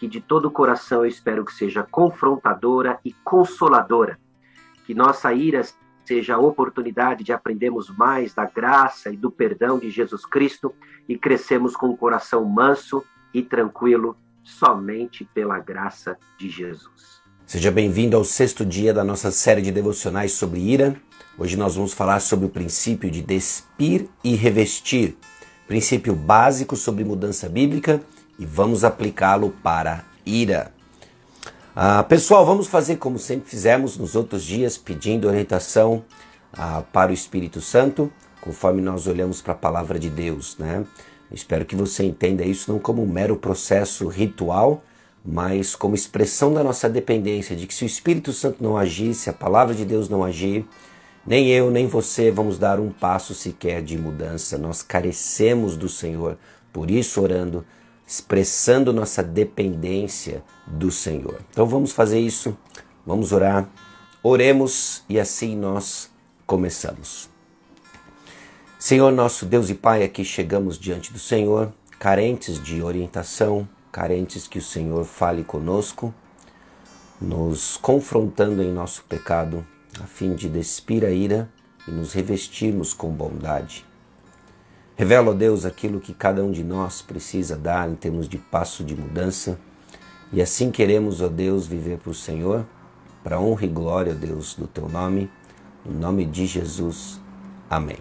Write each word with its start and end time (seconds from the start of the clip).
que 0.00 0.08
de 0.08 0.18
todo 0.18 0.46
o 0.46 0.50
coração 0.50 1.04
eu 1.04 1.06
espero 1.06 1.44
que 1.44 1.52
seja 1.52 1.82
confrontadora 1.82 2.98
e 3.04 3.12
consoladora. 3.22 4.18
Que 4.86 4.94
nossa 4.94 5.30
ira 5.34 5.62
seja 6.06 6.36
a 6.36 6.38
oportunidade 6.38 7.22
de 7.22 7.34
aprendermos 7.34 7.90
mais 7.90 8.32
da 8.32 8.46
graça 8.46 9.10
e 9.10 9.16
do 9.16 9.30
perdão 9.30 9.78
de 9.78 9.90
Jesus 9.90 10.24
Cristo 10.24 10.74
e 11.06 11.18
crescemos 11.18 11.76
com 11.76 11.90
o 11.90 11.96
coração 11.98 12.46
manso 12.46 13.04
e 13.34 13.42
tranquilo 13.42 14.16
somente 14.42 15.22
pela 15.34 15.58
graça 15.58 16.16
de 16.38 16.48
Jesus. 16.48 17.20
Seja 17.44 17.70
bem-vindo 17.70 18.16
ao 18.16 18.24
sexto 18.24 18.64
dia 18.64 18.94
da 18.94 19.04
nossa 19.04 19.30
série 19.30 19.60
de 19.60 19.70
devocionais 19.70 20.32
sobre 20.32 20.60
ira. 20.60 20.96
Hoje 21.36 21.58
nós 21.58 21.76
vamos 21.76 21.92
falar 21.92 22.20
sobre 22.20 22.46
o 22.46 22.50
princípio 22.50 23.10
de 23.10 23.20
despir 23.20 24.08
e 24.24 24.34
revestir, 24.34 25.18
princípio 25.68 26.14
básico 26.14 26.74
sobre 26.74 27.04
mudança 27.04 27.50
bíblica 27.50 28.02
e 28.40 28.46
vamos 28.46 28.82
aplicá-lo 28.82 29.54
para 29.62 30.02
ira. 30.24 30.72
Ah, 31.76 32.02
pessoal, 32.02 32.44
vamos 32.44 32.66
fazer 32.66 32.96
como 32.96 33.18
sempre 33.18 33.48
fizemos 33.48 33.98
nos 33.98 34.16
outros 34.16 34.42
dias, 34.42 34.76
pedindo 34.78 35.28
orientação 35.28 36.02
ah, 36.52 36.82
para 36.92 37.10
o 37.10 37.14
Espírito 37.14 37.60
Santo, 37.60 38.10
conforme 38.40 38.80
nós 38.80 39.06
olhamos 39.06 39.42
para 39.42 39.52
a 39.52 39.56
palavra 39.56 39.98
de 39.98 40.08
Deus, 40.08 40.56
né? 40.58 40.84
Espero 41.30 41.64
que 41.64 41.76
você 41.76 42.02
entenda 42.02 42.42
isso 42.42 42.72
não 42.72 42.80
como 42.80 43.04
um 43.04 43.06
mero 43.06 43.36
processo 43.36 44.08
ritual, 44.08 44.82
mas 45.24 45.76
como 45.76 45.94
expressão 45.94 46.52
da 46.52 46.64
nossa 46.64 46.88
dependência, 46.88 47.54
de 47.54 47.66
que 47.66 47.74
se 47.74 47.84
o 47.84 47.86
Espírito 47.86 48.32
Santo 48.32 48.64
não 48.64 48.76
agir, 48.76 49.14
se 49.14 49.30
a 49.30 49.32
palavra 49.32 49.74
de 49.74 49.84
Deus 49.84 50.08
não 50.08 50.24
agir, 50.24 50.66
nem 51.26 51.48
eu 51.48 51.70
nem 51.70 51.86
você 51.86 52.30
vamos 52.30 52.58
dar 52.58 52.80
um 52.80 52.90
passo 52.90 53.34
sequer 53.34 53.82
de 53.82 53.96
mudança. 53.98 54.56
Nós 54.56 54.82
carecemos 54.82 55.76
do 55.76 55.88
Senhor. 55.88 56.38
Por 56.72 56.90
isso, 56.90 57.20
orando, 57.20 57.64
expressando 58.10 58.92
nossa 58.92 59.22
dependência 59.22 60.42
do 60.66 60.90
Senhor. 60.90 61.40
Então 61.48 61.64
vamos 61.64 61.92
fazer 61.92 62.18
isso, 62.18 62.58
vamos 63.06 63.30
orar, 63.30 63.70
oremos 64.20 65.04
e 65.08 65.20
assim 65.20 65.56
nós 65.56 66.10
começamos. 66.44 67.30
Senhor 68.80 69.12
nosso 69.12 69.46
Deus 69.46 69.70
e 69.70 69.74
Pai, 69.76 70.02
aqui 70.02 70.24
chegamos 70.24 70.76
diante 70.76 71.12
do 71.12 71.20
Senhor, 71.20 71.72
carentes 72.00 72.60
de 72.60 72.82
orientação, 72.82 73.68
carentes 73.92 74.48
que 74.48 74.58
o 74.58 74.62
Senhor 74.62 75.04
fale 75.04 75.44
conosco, 75.44 76.12
nos 77.20 77.76
confrontando 77.76 78.60
em 78.60 78.72
nosso 78.72 79.04
pecado, 79.04 79.64
a 80.02 80.06
fim 80.08 80.34
de 80.34 80.48
despir 80.48 81.04
a 81.04 81.10
ira 81.10 81.48
e 81.86 81.92
nos 81.92 82.12
revestirmos 82.12 82.92
com 82.92 83.08
bondade. 83.08 83.88
Revela, 85.00 85.30
ó 85.30 85.32
Deus, 85.32 85.64
aquilo 85.64 85.98
que 85.98 86.12
cada 86.12 86.44
um 86.44 86.52
de 86.52 86.62
nós 86.62 87.00
precisa 87.00 87.56
dar 87.56 87.88
em 87.88 87.94
termos 87.94 88.28
de 88.28 88.36
passo 88.36 88.84
de 88.84 88.94
mudança. 88.94 89.58
E 90.30 90.42
assim 90.42 90.70
queremos, 90.70 91.22
ó 91.22 91.28
Deus, 91.28 91.66
viver 91.66 91.96
para 91.96 92.10
o 92.10 92.14
Senhor, 92.14 92.66
para 93.24 93.40
honra 93.40 93.64
e 93.64 93.68
glória, 93.68 94.12
ó 94.12 94.14
Deus, 94.14 94.54
do 94.54 94.66
teu 94.66 94.90
nome. 94.90 95.30
No 95.86 95.98
nome 95.98 96.26
de 96.26 96.44
Jesus. 96.44 97.18
Amém. 97.70 97.96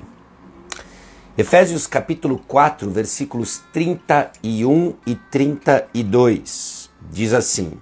Efésios 1.38 1.88
capítulo 1.88 2.38
4, 2.38 2.92
versículos 2.92 3.64
31 3.72 4.94
e 5.08 5.16
32. 5.16 6.90
Diz 7.09 7.34
assim: 7.34 7.80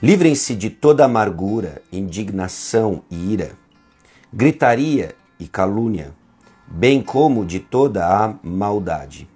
Livrem-se 0.00 0.54
de 0.54 0.70
toda 0.70 1.04
amargura, 1.04 1.82
indignação 1.90 3.02
e 3.10 3.32
ira, 3.32 3.50
gritaria 4.32 5.16
e 5.40 5.48
calúnia 5.48 6.19
bem 6.70 7.02
como 7.02 7.44
de 7.44 7.58
toda 7.58 8.06
a 8.06 8.34
maldade. 8.42 9.28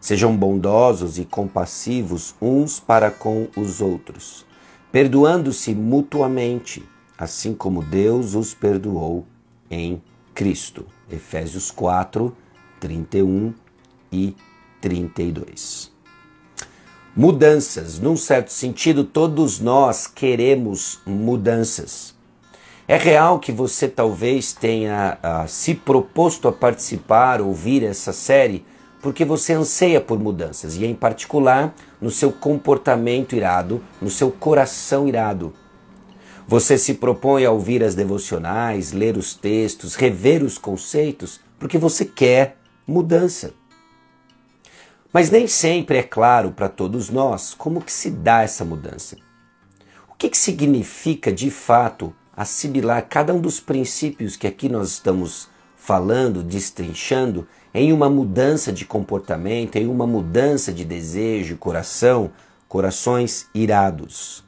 Sejam 0.00 0.34
bondosos 0.36 1.18
e 1.18 1.24
compassivos 1.24 2.34
uns 2.40 2.78
para 2.78 3.10
com 3.10 3.48
os 3.56 3.80
outros, 3.80 4.46
perdoando-se 4.90 5.74
mutuamente, 5.74 6.82
assim 7.18 7.52
como 7.52 7.82
Deus 7.82 8.34
os 8.34 8.54
perdoou 8.54 9.26
em 9.70 10.00
Cristo. 10.32 10.86
Efésios 11.10 11.70
4, 11.70 12.34
31 12.78 13.52
e 14.10 14.34
32. 14.80 15.92
Mudanças, 17.14 17.98
num 17.98 18.16
certo 18.16 18.52
sentido, 18.52 19.04
todos 19.04 19.58
nós 19.58 20.06
queremos 20.06 21.00
mudanças. 21.04 22.14
É 22.90 22.96
real 22.96 23.38
que 23.38 23.52
você 23.52 23.86
talvez 23.86 24.52
tenha 24.52 25.16
uh, 25.22 25.48
se 25.48 25.76
proposto 25.76 26.48
a 26.48 26.52
participar, 26.52 27.40
ouvir 27.40 27.84
essa 27.84 28.12
série, 28.12 28.66
porque 29.00 29.24
você 29.24 29.52
anseia 29.52 30.00
por 30.00 30.18
mudanças, 30.18 30.74
e 30.74 30.84
em 30.84 30.92
particular 30.92 31.72
no 32.00 32.10
seu 32.10 32.32
comportamento 32.32 33.36
irado, 33.36 33.80
no 34.02 34.10
seu 34.10 34.32
coração 34.32 35.06
irado. 35.06 35.54
Você 36.48 36.76
se 36.76 36.94
propõe 36.94 37.44
a 37.44 37.52
ouvir 37.52 37.84
as 37.84 37.94
devocionais, 37.94 38.90
ler 38.90 39.16
os 39.16 39.34
textos, 39.34 39.94
rever 39.94 40.42
os 40.42 40.58
conceitos, 40.58 41.40
porque 41.60 41.78
você 41.78 42.04
quer 42.04 42.56
mudança. 42.84 43.54
Mas 45.12 45.30
nem 45.30 45.46
sempre 45.46 45.98
é 45.98 46.02
claro 46.02 46.50
para 46.50 46.68
todos 46.68 47.08
nós 47.08 47.54
como 47.54 47.82
que 47.82 47.92
se 47.92 48.10
dá 48.10 48.42
essa 48.42 48.64
mudança. 48.64 49.16
O 50.08 50.16
que, 50.16 50.28
que 50.28 50.36
significa 50.36 51.32
de 51.32 51.52
fato 51.52 52.12
assimilar 52.36 53.06
cada 53.08 53.34
um 53.34 53.40
dos 53.40 53.60
princípios 53.60 54.36
que 54.36 54.46
aqui 54.46 54.68
nós 54.68 54.90
estamos 54.90 55.48
falando, 55.76 56.42
destrinchando, 56.42 57.46
em 57.72 57.92
uma 57.92 58.10
mudança 58.10 58.72
de 58.72 58.84
comportamento, 58.84 59.76
em 59.76 59.86
uma 59.86 60.06
mudança 60.06 60.72
de 60.72 60.84
desejo, 60.84 61.56
coração, 61.56 62.30
corações 62.68 63.46
irados. 63.54 64.44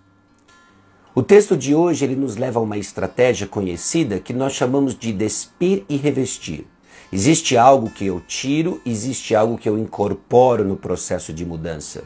O 1.15 1.23
texto 1.23 1.57
de 1.57 1.75
hoje 1.75 2.05
ele 2.05 2.17
nos 2.17 2.37
leva 2.37 2.59
a 2.59 2.63
uma 2.63 2.79
estratégia 2.79 3.47
conhecida 3.47 4.19
que 4.19 4.33
nós 4.33 4.53
chamamos 4.55 4.95
de 4.99 5.13
despir 5.13 5.85
e 5.89 5.97
revestir. 5.97 6.67
Existe 7.13 7.57
algo 7.57 7.91
que 7.91 8.07
eu 8.07 8.21
tiro, 8.21 8.81
existe 8.87 9.35
algo 9.35 9.59
que 9.59 9.69
eu 9.69 9.79
incorporo 9.79 10.65
no 10.65 10.77
processo 10.77 11.31
de 11.33 11.45
mudança. 11.45 12.05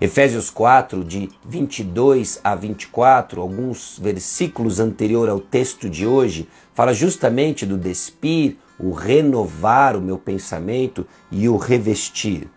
Efésios 0.00 0.50
4, 0.50 1.04
de 1.04 1.30
22 1.44 2.40
a 2.42 2.54
24, 2.54 3.40
alguns 3.40 3.98
versículos 3.98 4.80
anterior 4.80 5.28
ao 5.28 5.38
texto 5.38 5.88
de 5.88 6.04
hoje, 6.04 6.48
fala 6.74 6.92
justamente 6.92 7.64
do 7.64 7.78
despir, 7.78 8.56
o 8.78 8.90
renovar 8.90 9.96
o 9.96 10.00
meu 10.00 10.18
pensamento 10.18 11.06
e 11.30 11.48
o 11.48 11.56
revestir. 11.56 12.48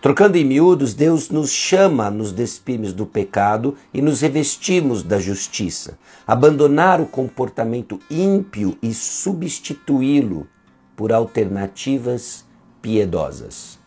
Trocando 0.00 0.36
em 0.36 0.44
miúdos, 0.44 0.92
Deus 0.92 1.30
nos 1.30 1.50
chama 1.50 2.06
a 2.06 2.10
nos 2.10 2.32
despirmos 2.32 2.92
do 2.92 3.06
pecado 3.06 3.76
e 3.94 4.02
nos 4.02 4.20
revestirmos 4.20 5.04
da 5.04 5.20
justiça, 5.20 5.98
abandonar 6.26 7.00
o 7.00 7.06
comportamento 7.06 8.00
ímpio 8.10 8.76
e 8.82 8.92
substituí-lo 8.92 10.48
por 10.96 11.12
alternativas 11.12 12.44
piedosas. 12.82 13.77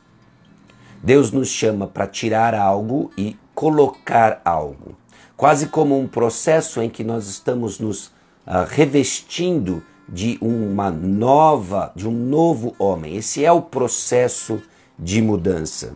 Deus 1.04 1.32
nos 1.32 1.48
chama 1.48 1.88
para 1.88 2.06
tirar 2.06 2.54
algo 2.54 3.12
e 3.18 3.36
colocar 3.56 4.42
algo, 4.46 4.96
quase 5.36 5.68
como 5.68 6.00
um 6.00 6.08
processo 6.08 6.82
em 6.82 6.90
que 6.90 7.04
nós 7.04 7.28
estamos 7.28 7.80
nos 7.80 8.08
uh, 8.46 8.66
revestindo 8.68 9.84
de 10.08 10.38
uma 10.42 10.92
nova, 10.92 11.92
de 11.96 12.08
um 12.08 12.12
novo 12.12 12.76
homem. 12.78 13.16
Esse 13.16 13.44
é 13.44 13.52
o 13.52 13.62
processo 13.62 14.62
de 14.98 15.22
mudança. 15.22 15.96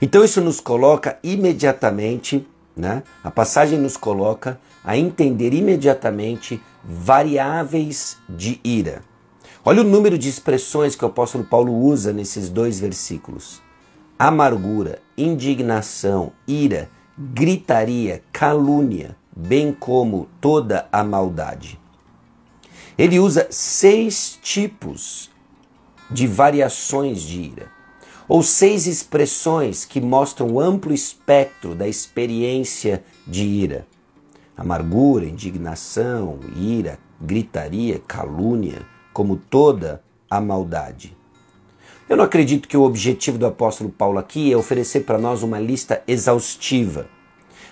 Então 0.00 0.22
isso 0.22 0.40
nos 0.40 0.60
coloca 0.60 1.18
imediatamente, 1.22 2.46
né? 2.76 3.02
A 3.22 3.30
passagem 3.30 3.78
nos 3.78 3.96
coloca 3.96 4.60
a 4.84 4.96
entender 4.96 5.54
imediatamente 5.54 6.60
variáveis 6.84 8.18
de 8.28 8.60
ira. 8.62 9.02
Olha 9.66 9.80
o 9.80 9.84
número 9.84 10.18
de 10.18 10.28
expressões 10.28 10.94
que 10.94 11.06
o 11.06 11.08
apóstolo 11.08 11.42
Paulo 11.42 11.72
usa 11.72 12.12
nesses 12.12 12.50
dois 12.50 12.78
versículos: 12.78 13.62
amargura, 14.18 15.00
indignação, 15.16 16.32
ira, 16.46 16.90
gritaria, 17.16 18.22
calúnia, 18.30 19.16
bem 19.34 19.72
como 19.72 20.28
toda 20.38 20.86
a 20.92 21.02
maldade. 21.02 21.80
Ele 22.98 23.18
usa 23.18 23.46
seis 23.50 24.38
tipos 24.42 25.30
de 26.10 26.26
variações 26.26 27.22
de 27.22 27.40
ira, 27.40 27.68
ou 28.28 28.42
seis 28.42 28.86
expressões 28.86 29.86
que 29.86 29.98
mostram 29.98 30.50
o 30.50 30.60
amplo 30.60 30.92
espectro 30.92 31.74
da 31.74 31.88
experiência 31.88 33.02
de 33.26 33.44
ira: 33.44 33.86
amargura, 34.54 35.24
indignação, 35.24 36.38
ira, 36.54 36.98
gritaria, 37.18 37.98
calúnia, 38.06 38.82
como 39.14 39.36
toda 39.36 40.02
a 40.28 40.40
maldade. 40.40 41.16
Eu 42.06 42.18
não 42.18 42.24
acredito 42.24 42.68
que 42.68 42.76
o 42.76 42.82
objetivo 42.82 43.38
do 43.38 43.46
apóstolo 43.46 43.88
Paulo 43.88 44.18
aqui 44.18 44.52
é 44.52 44.56
oferecer 44.56 45.04
para 45.04 45.16
nós 45.16 45.42
uma 45.42 45.58
lista 45.58 46.02
exaustiva, 46.06 47.06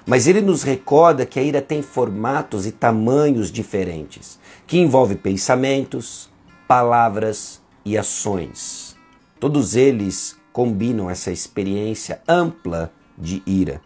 mas 0.07 0.27
ele 0.27 0.41
nos 0.41 0.63
recorda 0.63 1.27
que 1.27 1.39
a 1.39 1.43
ira 1.43 1.61
tem 1.61 1.83
formatos 1.83 2.67
e 2.67 2.73
tamanhos 2.73 3.53
diferentes, 3.53 4.39
que 4.67 4.79
envolve 4.79 5.17
pensamentos, 5.17 6.31
palavras 6.67 7.61
e 7.85 7.99
ações. 7.99 8.97
Todos 9.39 9.77
eles 9.77 10.37
combinam 10.53 11.11
essa 11.11 11.31
experiência 11.31 12.23
ampla 12.27 12.93
de 13.19 13.43
ira. 13.45 13.81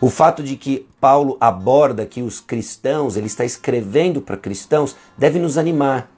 O 0.00 0.10
fato 0.10 0.42
de 0.42 0.56
que 0.56 0.86
Paulo 1.00 1.36
aborda 1.40 2.02
aqui 2.02 2.22
os 2.22 2.40
cristãos, 2.40 3.16
ele 3.16 3.26
está 3.26 3.44
escrevendo 3.44 4.20
para 4.20 4.36
cristãos, 4.36 4.96
deve 5.16 5.38
nos 5.38 5.56
animar. 5.56 6.10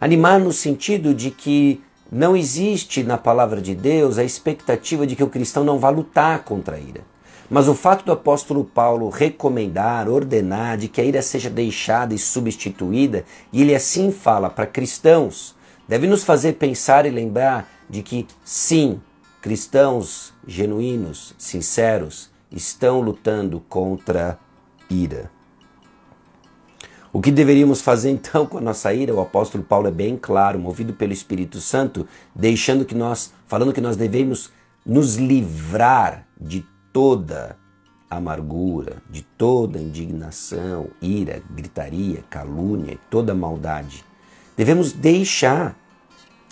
Animar 0.00 0.38
no 0.38 0.52
sentido 0.52 1.14
de 1.14 1.30
que 1.30 1.82
não 2.12 2.36
existe 2.36 3.02
na 3.02 3.16
palavra 3.16 3.60
de 3.60 3.74
Deus 3.74 4.18
a 4.18 4.24
expectativa 4.24 5.06
de 5.06 5.16
que 5.16 5.24
o 5.24 5.28
cristão 5.28 5.64
não 5.64 5.78
vá 5.78 5.88
lutar 5.88 6.44
contra 6.44 6.76
a 6.76 6.78
ira. 6.78 7.00
Mas 7.48 7.68
o 7.68 7.74
fato 7.74 8.04
do 8.04 8.12
apóstolo 8.12 8.64
Paulo 8.64 9.08
recomendar, 9.08 10.08
ordenar 10.08 10.76
de 10.76 10.88
que 10.88 11.00
a 11.00 11.04
ira 11.04 11.22
seja 11.22 11.48
deixada 11.48 12.12
e 12.12 12.18
substituída, 12.18 13.24
e 13.52 13.62
ele 13.62 13.74
assim 13.74 14.10
fala 14.12 14.50
para 14.50 14.66
cristãos, 14.66 15.54
deve 15.88 16.06
nos 16.06 16.24
fazer 16.24 16.54
pensar 16.54 17.06
e 17.06 17.10
lembrar 17.10 17.68
de 17.88 18.02
que 18.02 18.26
sim, 18.44 19.00
cristãos 19.40 20.34
genuínos, 20.46 21.34
sinceros, 21.38 22.30
estão 22.50 23.00
lutando 23.00 23.60
contra 23.68 24.38
ira. 24.90 25.30
O 27.16 27.20
que 27.22 27.30
deveríamos 27.30 27.80
fazer 27.80 28.10
então 28.10 28.44
com 28.44 28.58
a 28.58 28.60
nossa 28.60 28.92
ira? 28.92 29.14
O 29.14 29.22
apóstolo 29.22 29.64
Paulo 29.64 29.88
é 29.88 29.90
bem 29.90 30.18
claro, 30.18 30.58
movido 30.58 30.92
pelo 30.92 31.14
Espírito 31.14 31.62
Santo, 31.62 32.06
deixando 32.34 32.84
que 32.84 32.94
nós, 32.94 33.32
falando 33.46 33.72
que 33.72 33.80
nós 33.80 33.96
devemos 33.96 34.50
nos 34.84 35.16
livrar 35.16 36.26
de 36.38 36.62
toda 36.92 37.56
amargura, 38.10 38.98
de 39.08 39.22
toda 39.22 39.78
indignação, 39.78 40.88
ira, 41.00 41.42
gritaria, 41.50 42.22
calúnia, 42.28 42.98
toda 43.08 43.34
maldade. 43.34 44.04
Devemos 44.54 44.92
deixar, 44.92 45.74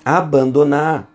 abandonar. 0.02 1.10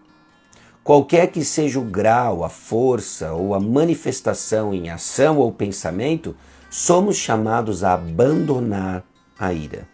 Qualquer 0.84 1.25
que 1.31 1.44
seja 1.44 1.80
o 1.80 1.84
grau, 1.86 2.44
a 2.44 2.50
força 2.50 3.34
ou 3.34 3.56
a 3.56 3.60
manifestação 3.60 4.75
em 4.75 4.92
ação 4.92 5.40
ou 5.40 5.52
pensamento, 5.52 6.36
somos 6.69 7.18
chamados 7.18 7.84
a 7.84 7.94
abandonar 7.94 9.04
a 9.40 9.54
ira. 9.54 9.88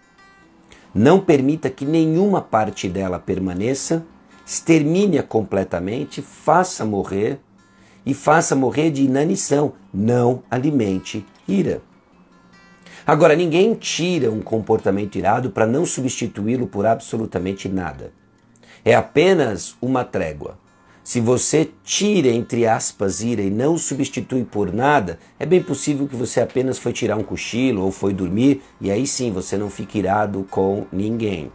Não 0.93 1.19
permita 1.19 1.69
que 1.69 1.85
nenhuma 1.85 2.41
parte 2.41 2.87
dela 2.87 3.19
permaneça, 3.19 4.05
extermine-a 4.45 5.23
completamente, 5.23 6.21
faça 6.21 6.85
morrer 6.85 7.39
e 8.05 8.13
faça 8.13 8.55
morrer 8.55 8.91
de 8.91 9.03
inanição. 9.03 9.73
Não 9.93 10.41
alimente 10.49 11.25
ira. 11.47 11.81
Agora, 13.05 13.35
ninguém 13.35 13.73
tira 13.75 14.31
um 14.31 14.41
comportamento 14.41 15.15
irado 15.15 15.51
para 15.51 15.67
não 15.67 15.85
substituí-lo 15.85 16.65
por 16.65 16.85
absolutamente 16.85 17.69
nada. 17.69 18.11
É 18.83 18.95
apenas 18.95 19.75
uma 19.81 20.03
trégua. 20.03 20.57
Se 21.05 21.21
você 21.21 21.69
tira, 21.83 22.29
entre 22.29 22.65
aspas, 22.65 23.21
ira 23.21 23.43
e 23.43 23.51
não 23.51 23.77
substitui 23.77 24.43
por 24.43 24.73
nada, 24.73 25.19
é 25.37 25.45
bem 25.45 25.61
possível 25.61 26.07
que 26.07 26.15
você 26.15 26.41
apenas 26.41 26.79
foi 26.79 26.91
tirar 26.93 27.15
um 27.15 27.21
cochilo 27.21 27.83
ou 27.83 27.91
foi 27.91 28.11
dormir 28.11 28.63
e 28.81 28.89
aí 28.89 29.05
sim 29.05 29.31
você 29.31 29.55
não 29.55 29.69
fica 29.69 29.99
irado 29.99 30.47
com 30.49 30.87
ninguém. 30.91 31.51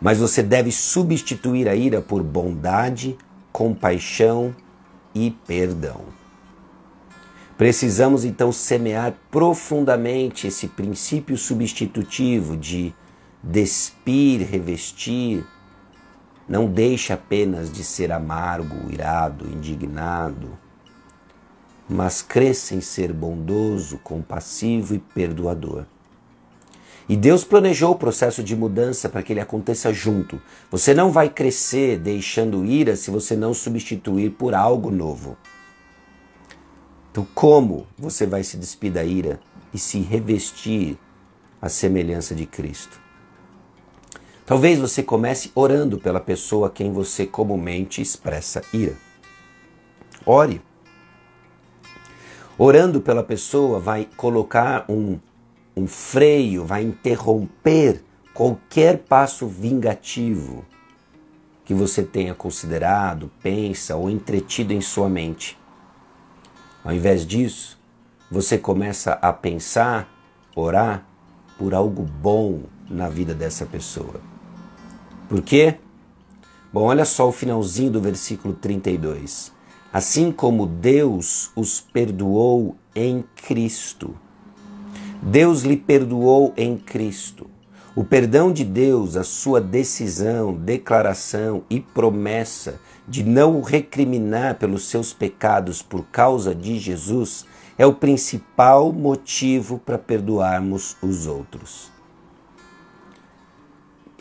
Mas 0.00 0.16
você 0.16 0.42
deve 0.42 0.72
substituir 0.72 1.68
a 1.68 1.74
ira 1.74 2.00
por 2.00 2.22
bondade, 2.22 3.18
compaixão 3.52 4.56
e 5.14 5.30
perdão. 5.46 6.06
Precisamos 7.58 8.24
então 8.24 8.50
semear 8.50 9.14
profundamente 9.30 10.46
esse 10.46 10.68
princípio 10.68 11.36
substitutivo 11.36 12.56
de 12.56 12.94
despir, 13.42 14.40
revestir, 14.40 15.44
não 16.48 16.66
deixe 16.66 17.12
apenas 17.12 17.72
de 17.72 17.82
ser 17.82 18.12
amargo, 18.12 18.90
irado, 18.92 19.46
indignado, 19.48 20.58
mas 21.88 22.22
cresça 22.22 22.74
em 22.74 22.80
ser 22.80 23.12
bondoso, 23.12 23.98
compassivo 23.98 24.94
e 24.94 24.98
perdoador. 24.98 25.84
E 27.06 27.16
Deus 27.16 27.44
planejou 27.44 27.92
o 27.92 27.98
processo 27.98 28.42
de 28.42 28.56
mudança 28.56 29.08
para 29.08 29.22
que 29.22 29.32
ele 29.32 29.40
aconteça 29.40 29.92
junto. 29.92 30.40
Você 30.70 30.94
não 30.94 31.12
vai 31.12 31.28
crescer 31.28 31.98
deixando 31.98 32.64
ira 32.64 32.96
se 32.96 33.10
você 33.10 33.36
não 33.36 33.52
substituir 33.52 34.30
por 34.30 34.54
algo 34.54 34.90
novo. 34.90 35.36
Então, 37.10 37.26
como 37.34 37.86
você 37.98 38.26
vai 38.26 38.42
se 38.42 38.56
despir 38.56 38.90
da 38.90 39.04
ira 39.04 39.38
e 39.72 39.78
se 39.78 40.00
revestir 40.00 40.98
à 41.60 41.68
semelhança 41.68 42.34
de 42.34 42.46
Cristo? 42.46 43.03
Talvez 44.46 44.78
você 44.78 45.02
comece 45.02 45.50
orando 45.54 45.98
pela 45.98 46.20
pessoa 46.20 46.66
a 46.66 46.70
quem 46.70 46.92
você 46.92 47.26
comumente 47.26 48.02
expressa 48.02 48.62
ira. 48.74 48.94
Ore. 50.26 50.60
Orando 52.58 53.00
pela 53.00 53.22
pessoa 53.22 53.80
vai 53.80 54.06
colocar 54.16 54.84
um, 54.88 55.18
um 55.74 55.86
freio, 55.86 56.64
vai 56.64 56.82
interromper 56.82 58.04
qualquer 58.34 58.98
passo 58.98 59.46
vingativo 59.46 60.64
que 61.64 61.72
você 61.72 62.02
tenha 62.02 62.34
considerado, 62.34 63.30
pensa 63.42 63.96
ou 63.96 64.10
entretido 64.10 64.74
em 64.74 64.80
sua 64.82 65.08
mente. 65.08 65.58
Ao 66.84 66.92
invés 66.92 67.26
disso, 67.26 67.80
você 68.30 68.58
começa 68.58 69.14
a 69.14 69.32
pensar, 69.32 70.06
orar 70.54 71.06
por 71.58 71.72
algo 71.72 72.02
bom 72.02 72.64
na 72.90 73.08
vida 73.08 73.34
dessa 73.34 73.64
pessoa. 73.64 74.33
Por 75.28 75.40
quê? 75.42 75.76
Bom, 76.72 76.82
olha 76.82 77.04
só 77.04 77.28
o 77.28 77.32
finalzinho 77.32 77.92
do 77.92 78.00
versículo 78.00 78.52
32. 78.52 79.52
Assim 79.92 80.30
como 80.30 80.66
Deus 80.66 81.50
os 81.56 81.80
perdoou 81.80 82.76
em 82.94 83.24
Cristo. 83.36 84.14
Deus 85.22 85.62
lhe 85.62 85.76
perdoou 85.76 86.52
em 86.56 86.76
Cristo. 86.76 87.48
O 87.96 88.04
perdão 88.04 88.52
de 88.52 88.64
Deus, 88.64 89.16
a 89.16 89.22
sua 89.22 89.60
decisão, 89.60 90.52
declaração 90.52 91.62
e 91.70 91.80
promessa 91.80 92.80
de 93.06 93.22
não 93.22 93.62
recriminar 93.62 94.56
pelos 94.56 94.88
seus 94.88 95.12
pecados 95.12 95.80
por 95.80 96.04
causa 96.06 96.54
de 96.54 96.78
Jesus, 96.78 97.46
é 97.78 97.86
o 97.86 97.94
principal 97.94 98.92
motivo 98.92 99.78
para 99.78 99.96
perdoarmos 99.96 100.96
os 101.00 101.26
outros. 101.26 101.93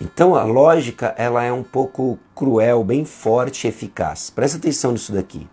Então 0.02 0.36
a 0.36 0.44
lógica 0.44 1.14
ela 1.18 1.44
é 1.44 1.52
um 1.52 1.64
pouco 1.64 2.18
cruel, 2.34 2.84
bem 2.84 3.06
forte 3.06 3.66
e 3.66 3.70
eficaz. 3.70 4.30
Presta 4.30 4.58
atenção 4.58 4.92
nisso 4.92 5.14
daqui. 5.14 5.48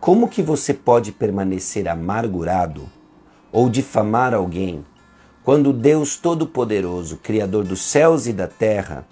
Como 0.00 0.28
que 0.28 0.42
você 0.42 0.72
pode 0.72 1.12
permanecer 1.12 1.88
amargurado 1.88 2.88
ou 3.52 3.68
difamar 3.68 4.32
alguém 4.32 4.84
quando 5.42 5.72
Deus 5.72 6.16
Todo-Poderoso, 6.16 7.18
Criador 7.18 7.64
dos 7.64 7.80
céus 7.80 8.26
e 8.26 8.32
da 8.32 8.46
terra, 8.46 9.06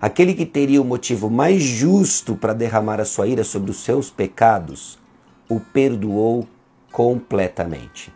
aquele 0.00 0.34
que 0.34 0.46
teria 0.46 0.80
o 0.80 0.84
motivo 0.84 1.28
mais 1.28 1.62
justo 1.62 2.34
para 2.34 2.52
derramar 2.52 3.00
a 3.00 3.04
sua 3.04 3.26
ira 3.26 3.44
sobre 3.44 3.70
os 3.70 3.78
seus 3.78 4.10
pecados, 4.10 4.98
o 5.48 5.60
perdoou 5.60 6.46
completamente? 6.90 8.12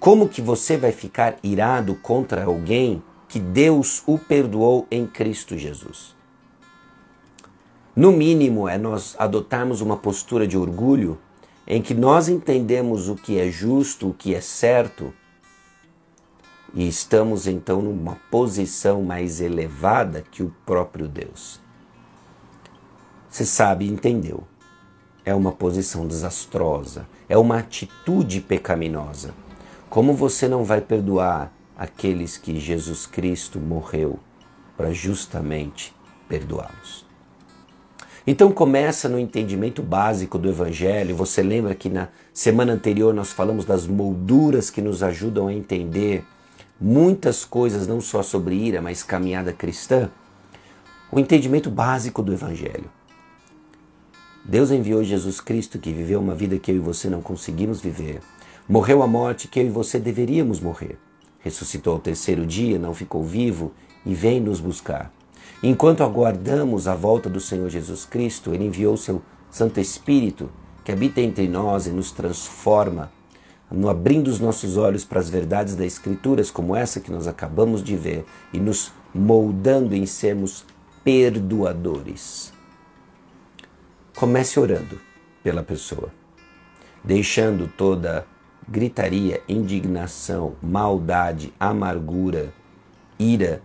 Como 0.00 0.28
que 0.28 0.40
você 0.40 0.76
vai 0.76 0.92
ficar 0.92 1.36
irado 1.42 1.96
contra 1.96 2.44
alguém 2.44 3.02
que 3.28 3.38
Deus 3.38 4.02
o 4.06 4.18
perdoou 4.18 4.86
em 4.90 5.06
Cristo 5.06 5.56
Jesus. 5.56 6.16
No 7.94 8.10
mínimo, 8.12 8.68
é 8.68 8.78
nós 8.78 9.14
adotarmos 9.18 9.80
uma 9.80 9.96
postura 9.96 10.46
de 10.46 10.56
orgulho 10.56 11.18
em 11.66 11.82
que 11.82 11.92
nós 11.92 12.28
entendemos 12.28 13.08
o 13.08 13.14
que 13.14 13.38
é 13.38 13.50
justo, 13.50 14.08
o 14.08 14.14
que 14.14 14.34
é 14.34 14.40
certo, 14.40 15.12
e 16.72 16.86
estamos 16.86 17.46
então 17.46 17.82
numa 17.82 18.16
posição 18.30 19.02
mais 19.02 19.40
elevada 19.40 20.24
que 20.30 20.42
o 20.42 20.54
próprio 20.64 21.08
Deus. 21.08 21.60
Você 23.28 23.44
sabe, 23.44 23.86
entendeu? 23.86 24.44
É 25.24 25.34
uma 25.34 25.52
posição 25.52 26.06
desastrosa, 26.06 27.06
é 27.28 27.36
uma 27.36 27.58
atitude 27.58 28.40
pecaminosa. 28.40 29.34
Como 29.90 30.14
você 30.14 30.48
não 30.48 30.64
vai 30.64 30.80
perdoar 30.80 31.52
aqueles 31.78 32.36
que 32.36 32.58
Jesus 32.58 33.06
Cristo 33.06 33.60
morreu 33.60 34.18
para 34.76 34.92
justamente 34.92 35.94
perdoá-los? 36.28 37.06
Então 38.26 38.52
começa 38.52 39.08
no 39.08 39.18
entendimento 39.18 39.82
básico 39.82 40.38
do 40.38 40.50
Evangelho. 40.50 41.16
Você 41.16 41.42
lembra 41.42 41.74
que 41.74 41.88
na 41.88 42.08
semana 42.34 42.74
anterior 42.74 43.14
nós 43.14 43.32
falamos 43.32 43.64
das 43.64 43.86
molduras 43.86 44.68
que 44.68 44.82
nos 44.82 45.02
ajudam 45.02 45.46
a 45.46 45.54
entender 45.54 46.22
muitas 46.78 47.44
coisas, 47.44 47.86
não 47.86 48.02
só 48.02 48.22
sobre 48.22 48.54
ira, 48.54 48.82
mas 48.82 49.02
caminhada 49.02 49.50
cristã? 49.50 50.10
O 51.10 51.18
entendimento 51.18 51.70
básico 51.70 52.22
do 52.22 52.34
Evangelho. 52.34 52.90
Deus 54.44 54.70
enviou 54.70 55.02
Jesus 55.02 55.40
Cristo 55.40 55.78
que 55.78 55.90
viveu 55.90 56.20
uma 56.20 56.34
vida 56.34 56.58
que 56.58 56.70
eu 56.70 56.76
e 56.76 56.80
você 56.80 57.08
não 57.08 57.22
conseguimos 57.22 57.80
viver. 57.80 58.20
Morreu 58.68 59.02
a 59.02 59.06
morte 59.06 59.48
que 59.48 59.58
eu 59.58 59.66
e 59.66 59.70
você 59.70 59.98
deveríamos 59.98 60.60
morrer. 60.60 60.98
Ressuscitou 61.48 61.94
ao 61.94 61.98
terceiro 61.98 62.44
dia, 62.44 62.78
não 62.78 62.92
ficou 62.92 63.24
vivo 63.24 63.72
e 64.04 64.14
vem 64.14 64.38
nos 64.38 64.60
buscar. 64.60 65.10
Enquanto 65.62 66.02
aguardamos 66.02 66.86
a 66.86 66.94
volta 66.94 67.26
do 67.30 67.40
Senhor 67.40 67.70
Jesus 67.70 68.04
Cristo, 68.04 68.52
Ele 68.52 68.66
enviou 68.66 68.98
seu 68.98 69.22
Santo 69.50 69.80
Espírito 69.80 70.50
que 70.84 70.92
habita 70.92 71.22
entre 71.22 71.48
nós 71.48 71.86
e 71.86 71.90
nos 71.90 72.12
transforma, 72.12 73.10
abrindo 73.88 74.28
os 74.28 74.38
nossos 74.38 74.76
olhos 74.76 75.06
para 75.06 75.20
as 75.20 75.30
verdades 75.30 75.74
das 75.74 75.86
Escrituras, 75.86 76.50
como 76.50 76.76
essa 76.76 77.00
que 77.00 77.10
nós 77.10 77.26
acabamos 77.26 77.82
de 77.82 77.96
ver, 77.96 78.26
e 78.52 78.60
nos 78.60 78.92
moldando 79.14 79.94
em 79.94 80.04
sermos 80.04 80.66
perdoadores. 81.02 82.52
Comece 84.14 84.60
orando 84.60 85.00
pela 85.42 85.62
pessoa, 85.62 86.12
deixando 87.02 87.68
toda 87.68 88.26
gritaria, 88.68 89.42
indignação, 89.48 90.56
maldade, 90.62 91.52
amargura, 91.58 92.52
ira 93.18 93.62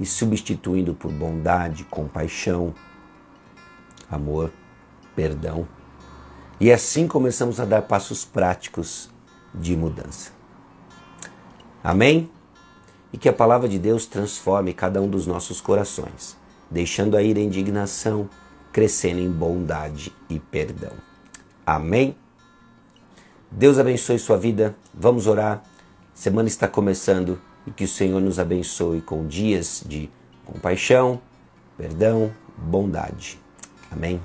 e 0.00 0.06
substituindo 0.06 0.94
por 0.94 1.12
bondade, 1.12 1.84
compaixão, 1.84 2.74
amor, 4.10 4.50
perdão. 5.14 5.68
E 6.58 6.72
assim 6.72 7.06
começamos 7.06 7.60
a 7.60 7.64
dar 7.64 7.82
passos 7.82 8.24
práticos 8.24 9.10
de 9.54 9.76
mudança. 9.76 10.32
Amém? 11.84 12.30
E 13.12 13.18
que 13.18 13.28
a 13.28 13.32
palavra 13.32 13.68
de 13.68 13.78
Deus 13.78 14.06
transforme 14.06 14.72
cada 14.72 15.00
um 15.00 15.08
dos 15.08 15.26
nossos 15.26 15.60
corações, 15.60 16.36
deixando 16.70 17.16
a 17.16 17.22
ira 17.22 17.38
e 17.38 17.44
indignação 17.44 18.28
crescendo 18.72 19.20
em 19.20 19.30
bondade 19.30 20.12
e 20.28 20.38
perdão. 20.38 20.92
Amém? 21.64 22.16
Deus 23.50 23.78
abençoe 23.78 24.18
sua 24.18 24.36
vida. 24.36 24.76
Vamos 24.92 25.26
orar. 25.26 25.62
Semana 26.12 26.48
está 26.48 26.66
começando 26.66 27.40
e 27.66 27.70
que 27.70 27.84
o 27.84 27.88
Senhor 27.88 28.20
nos 28.20 28.38
abençoe 28.38 29.00
com 29.00 29.26
dias 29.26 29.82
de 29.86 30.10
compaixão, 30.44 31.20
perdão, 31.76 32.32
bondade. 32.56 33.38
Amém. 33.90 34.20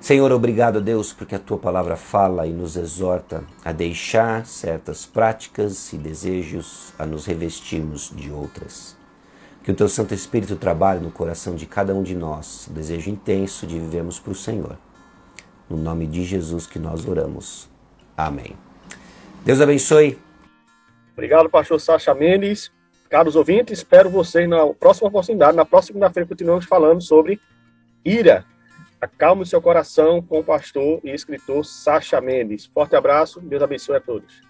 Senhor, 0.00 0.30
obrigado 0.32 0.78
a 0.78 0.80
Deus 0.80 1.12
porque 1.12 1.34
a 1.34 1.38
tua 1.38 1.58
palavra 1.58 1.96
fala 1.96 2.46
e 2.46 2.52
nos 2.52 2.76
exorta 2.76 3.42
a 3.64 3.72
deixar 3.72 4.44
certas 4.44 5.06
práticas 5.06 5.92
e 5.92 5.96
desejos, 5.96 6.92
a 6.98 7.06
nos 7.06 7.24
revestirmos 7.24 8.12
de 8.14 8.30
outras. 8.30 8.96
Que 9.62 9.70
o 9.70 9.74
teu 9.74 9.88
Santo 9.88 10.12
Espírito 10.12 10.56
trabalhe 10.56 11.00
no 11.00 11.10
coração 11.10 11.54
de 11.54 11.64
cada 11.64 11.94
um 11.94 12.02
de 12.02 12.14
nós, 12.14 12.66
o 12.66 12.72
desejo 12.72 13.08
intenso 13.08 13.66
de 13.66 13.78
vivermos 13.78 14.18
para 14.18 14.32
o 14.32 14.36
Senhor. 14.36 14.76
No 15.70 15.78
nome 15.78 16.06
de 16.06 16.22
Jesus 16.22 16.66
que 16.66 16.78
nós 16.78 17.08
oramos. 17.08 17.73
Amém. 18.16 18.56
Deus 19.44 19.60
abençoe. 19.60 20.18
Obrigado, 21.12 21.48
pastor 21.48 21.80
Sacha 21.80 22.14
Mendes. 22.14 22.72
Caros 23.08 23.36
ouvintes, 23.36 23.78
espero 23.78 24.10
vocês 24.10 24.48
na 24.48 24.66
próxima 24.74 25.08
oportunidade. 25.08 25.56
Na 25.56 25.64
próxima 25.64 25.94
segunda-feira 25.94 26.28
continuamos 26.28 26.64
falando 26.64 27.00
sobre 27.00 27.40
ira. 28.04 28.44
Acalme 29.00 29.42
o 29.42 29.46
seu 29.46 29.60
coração 29.60 30.22
com 30.22 30.40
o 30.40 30.44
pastor 30.44 31.00
e 31.04 31.10
escritor 31.10 31.64
Sacha 31.64 32.20
Mendes. 32.20 32.66
Forte 32.66 32.96
abraço, 32.96 33.40
Deus 33.40 33.62
abençoe 33.62 33.96
a 33.96 34.00
todos. 34.00 34.42